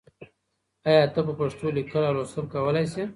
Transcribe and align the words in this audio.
آیا 0.89 1.03
ته 1.13 1.19
په 1.27 1.33
پښتو 1.39 1.65
لیکل 1.77 2.01
او 2.07 2.13
لوستل 2.17 2.45
کولای 2.53 2.85
شې؟ 2.93 3.03